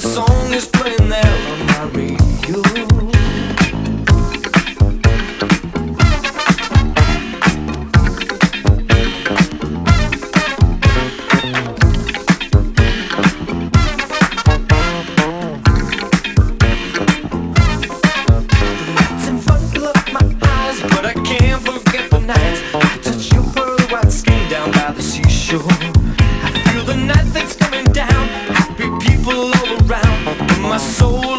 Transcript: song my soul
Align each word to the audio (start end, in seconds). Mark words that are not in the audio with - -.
song 0.00 0.29
my 30.70 30.78
soul 30.78 31.29